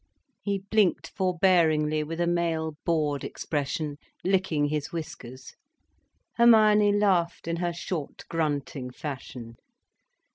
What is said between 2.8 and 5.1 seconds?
bored expression, licking his